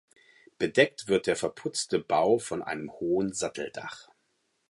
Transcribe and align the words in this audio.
Bedeckt 0.57 1.09
wird 1.09 1.27
der 1.27 1.35
verputzte 1.35 1.99
Bau 1.99 2.39
von 2.39 2.63
einem 2.63 2.91
hohen 2.91 3.33
Satteldach. 3.33 4.09